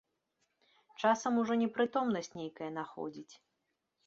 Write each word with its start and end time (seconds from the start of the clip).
Часам 1.01 1.37
ужо 1.41 1.53
непрытомнасць 1.65 2.31
нейкая 2.41 2.71
находзіць. 2.79 3.35